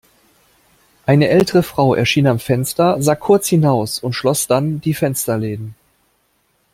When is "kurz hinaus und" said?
3.13-4.13